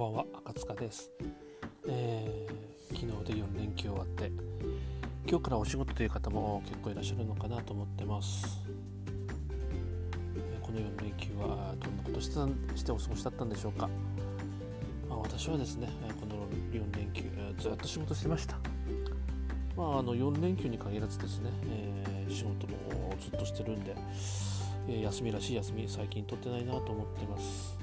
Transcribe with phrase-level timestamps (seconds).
[0.00, 1.10] ばんは赤塚です、
[1.86, 4.32] えー、昨日で4連休終わって
[5.28, 8.62] 今日からお仕事という方も結構いらっしゃるのかなと思ってます、
[10.62, 12.40] この4連休はどんなことして
[12.92, 13.90] お過ごしだったんでしょうか、
[15.06, 17.24] まあ、私はですねこの4連休
[17.58, 18.56] ずっと仕事してました。
[19.76, 23.94] まあ、あの4連休に限らずですね、えー、仕事もずっとしてるんで、
[24.88, 27.79] え、休みらしい休み最近取ってないなと思ってます。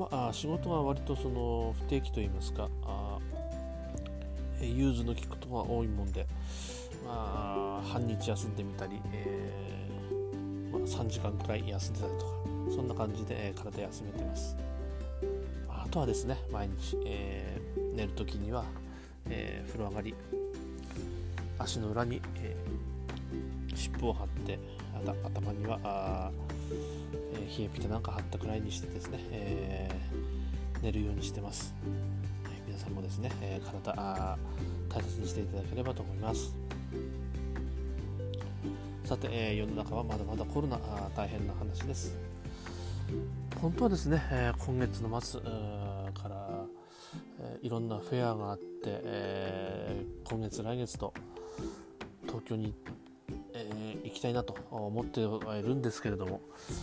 [0.00, 3.18] まあ、仕事は割とその不定期といいますかあ
[4.62, 6.26] 融通の利くことが多いもんで、
[7.04, 12.32] まあ、半日休んでみたり、えー、まあ、3時間くらい休んでたりとか
[12.74, 14.56] そんな感じで、体休めてます、
[15.68, 18.64] あとはですね毎日、えー、寝るときには、
[19.28, 20.14] え風呂上がり
[21.58, 22.56] 足の裏に、え
[23.74, 24.58] 湿布を貼って
[25.24, 26.30] 頭にはあ
[27.58, 29.89] 冷えピタなんか貼ったくらいにしてですね、えー、
[30.82, 31.74] 寝るようにしてます、
[32.44, 34.38] はい、皆さんもですね、えー、体あ
[34.88, 36.54] 大切にしていただければと思います。
[39.04, 40.78] さて、えー、世の中はまだまだコロナ
[41.16, 42.16] 大変な話です。
[43.60, 45.48] 本当はですね、え今月の末か
[46.28, 46.64] ら、
[47.40, 51.12] えいろんなフェアがあって、え今月来月と
[52.26, 52.72] 東京に
[53.52, 56.40] えー、行きたいなと思ってはいるんですけれども、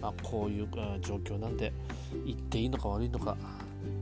[0.00, 0.68] まあ、こういう
[1.00, 1.72] 状況なんで
[2.24, 3.36] 行っていいのか悪いのか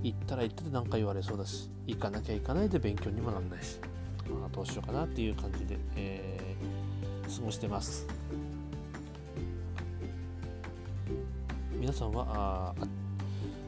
[0.03, 3.79] 行ったら行ってて何か言われそうだし行かなきゃ行かないで勉強にもなんないし、
[4.29, 8.07] まあ、どうしようかなっていう感じで、えー、過ごしてます。
[11.79, 12.87] 皆さんはあ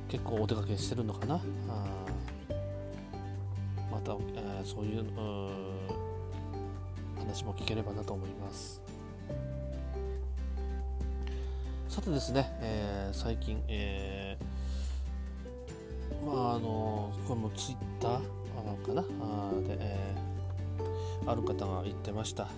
[0.09, 1.35] 結構お出かけしてるのかな？
[1.35, 1.41] あ
[3.93, 5.05] また、えー、そういう
[7.19, 8.81] 話も聞ければなと思います。
[11.89, 14.45] さてですね、えー、最近、えー、
[16.25, 18.21] まああのこれもツイッター
[18.85, 19.03] かな？
[19.21, 22.49] あで、えー、ある方が言ってました。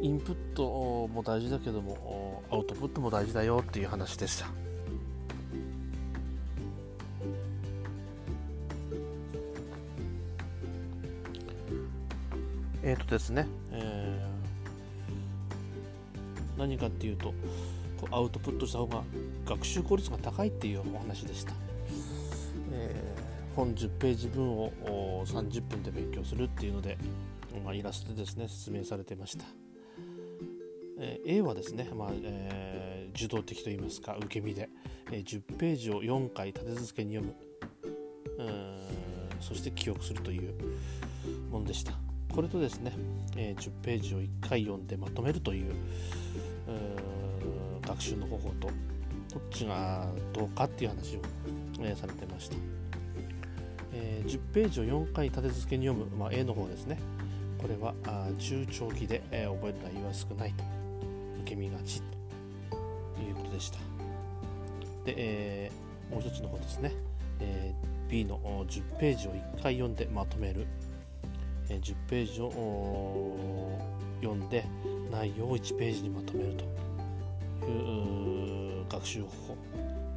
[0.00, 4.48] インプットも大事だけどもアウトプットも大事だよっていう話でした。
[12.82, 17.32] えっ、ー、とですね、えー、何かっていうと
[18.10, 19.02] アウトプットした方が
[19.44, 21.52] 学習効率が高いっていうお話でした、
[22.72, 26.96] えー、本10ページ分を30分で勉強するっていうので、
[27.64, 29.44] まあ、イラストでですね説明されてました、
[30.98, 34.68] えー、A はですね、まあえー、受動的といいますか受け身で、
[35.10, 37.34] えー、10ページを4回立て続けに読む。
[39.40, 40.54] そして記憶するという
[41.50, 41.92] ものでした。
[42.32, 42.92] これとですね、
[43.36, 45.74] えー、10ページを1回読んでまとめるという
[47.86, 48.70] 学習の方法と
[49.32, 51.20] どっちがどうかっていう話を、
[51.96, 52.56] されてました、
[53.92, 56.98] えー、10ページを4回立て続けに読む、まあ、A の方ですね。
[57.58, 60.62] これはあ中長期で、えー、覚える内容は少ないと
[61.42, 62.00] 受け身がち
[62.70, 62.76] と
[63.20, 63.78] いうことでした。
[65.04, 66.92] で、えー、もう一つの方ですね、
[67.40, 68.38] えー、B の
[68.68, 70.66] 10ページを1回読んでまとめる。
[71.68, 73.78] え10ページを
[74.20, 74.64] 読んで
[75.10, 78.41] 内容を1ページにまとめるという
[78.92, 79.56] 学習方法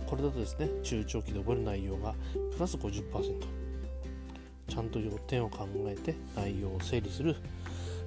[0.06, 2.14] これだとですね中長期で覚える内容が
[2.54, 3.04] プラス50%
[4.68, 7.36] ちゃんと要点を考えて内容を整理する、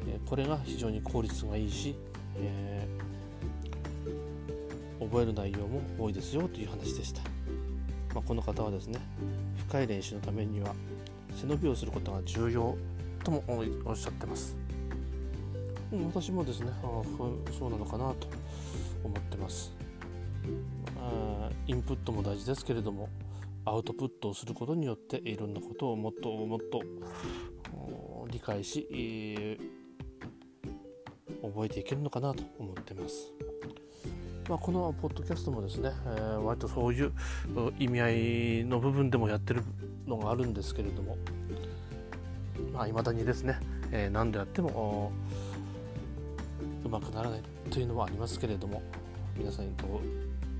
[0.08, 1.94] えこれが非常に効率がいいし、
[2.36, 7.22] えー、覚える内容も多いですよという話でした、
[8.12, 8.98] まあ、この方はですね
[9.68, 10.74] 深い練習のためには
[11.36, 12.76] 背伸びをすることが重要
[13.22, 13.44] とも
[13.84, 14.56] おっしゃってます。
[15.90, 17.02] 私もですねあ
[17.58, 18.28] そうなのかなと
[19.02, 19.77] 思ってます。
[20.96, 23.08] あインプットも大事ですけれども
[23.64, 26.82] アウトプットをすることによっていろんなことをもっともっと
[28.30, 33.32] 理解し、えー、覚えていけるのかなと思ってます。
[34.48, 37.12] まあ、このポッドキャストもですね、えー、割とそういう
[37.78, 38.10] 意味合
[38.60, 39.62] いの部分でもやってる
[40.06, 41.18] のがあるんですけれども
[42.58, 43.58] い、まあ、未だにですね、
[43.92, 45.12] えー、何度やっても
[46.84, 48.82] うまくならないというのはありますけれども
[49.36, 49.88] 皆さんどう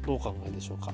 [0.09, 0.91] どうお考えでしょうか。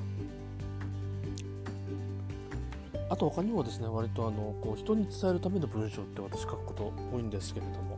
[3.09, 7.97] あと他にもですね割とあのこう人に伝えるための文章って私書くこと多いんですけれども。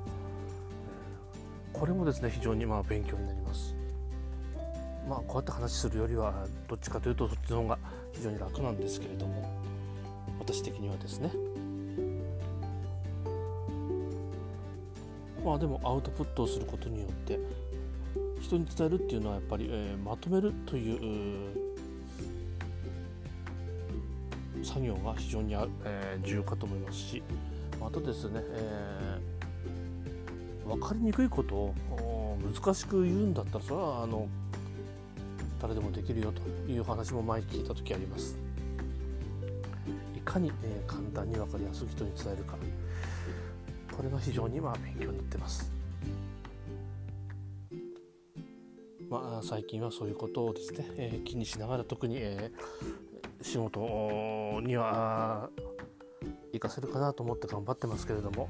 [1.73, 3.75] これもですね非常にまあ勉強になります。
[5.09, 7.79] まあこうやって話するよりはどっちかというとそっちの方が
[8.13, 9.49] 非常に楽なんですけれども。
[10.39, 11.31] 私的にはですね。
[15.43, 17.39] まあでもアウトプットをすることによって
[18.47, 21.75] 人に伝えるっていうのはやっぱり、えー、まとめるという
[24.63, 27.21] 作業が非常に、えー、重要かと思いますし
[27.79, 34.29] またですね、えー、分かりにくいことを難しく言うんだったらそれはあの
[35.61, 36.41] 誰でもできるよと
[36.71, 38.37] いう話も前聞いた時あります。
[40.15, 42.55] いかに、えー、簡単に分かりやすく人に伝えるか。
[43.95, 45.76] これが非常にまあ勉強になってます。
[49.09, 55.49] まあ、最近はそういうことをですね、えー、気にしながら特に、えー、仕事には
[56.51, 58.49] 活かせるかなと思って頑張ってますけれども、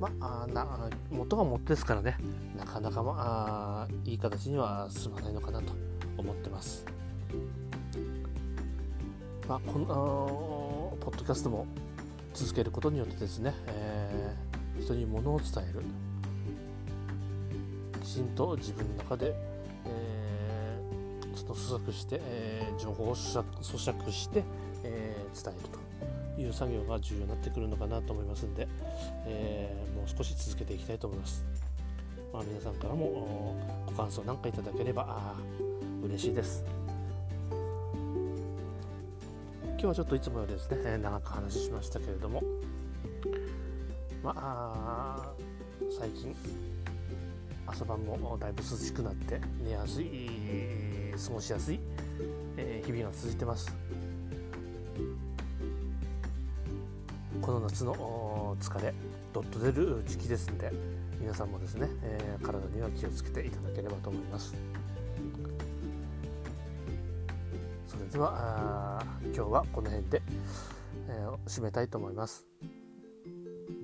[0.00, 2.16] まあ、な元が元ですからね
[2.56, 5.72] なかなか、まあ、いい形には進まないのかなと
[6.16, 6.84] 思ってます。
[9.46, 11.66] まあ、このポッドキャストも
[12.32, 15.82] 続けることによってですね、えー、人に物を伝える
[18.02, 19.53] きちんと自分の中で
[21.36, 24.44] その咀嚼して、えー、情報を咀嚼して、
[24.82, 25.68] えー、伝える
[26.36, 28.68] という作業が重要になってくるのかなと思いますんで、
[29.26, 31.44] えー、もう少し続けていきたいと思います。
[32.32, 35.34] まあ、皆さんからもご感想なんかいただければ
[36.02, 36.64] 嬉しいです。
[39.62, 42.42] 今日はちょっといつもよりですね、長く話しましたけれども、
[44.22, 45.32] まあ、
[45.98, 46.34] 最近
[47.66, 51.80] 朝晩もだいぶ涼しくなって寝やすい過ごしやすい、
[52.56, 53.74] え日々が続いてます。
[57.40, 58.94] この夏の疲れ
[59.32, 60.72] どっと出る時期ですんで
[61.20, 64.54] 皆さんもですね、えー、体には気をつけていただければと思います。
[67.86, 70.22] それでは今日はこの辺で、
[71.08, 72.46] えー、締めたいと思います。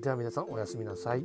[0.01, 1.23] では皆さんおやすみなさい。